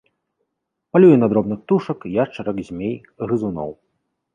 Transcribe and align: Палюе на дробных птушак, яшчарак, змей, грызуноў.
Палюе 0.95 1.19
на 1.21 1.29
дробных 1.35 1.57
птушак, 1.67 2.09
яшчарак, 2.23 2.57
змей, 2.71 3.01
грызуноў. 3.25 3.69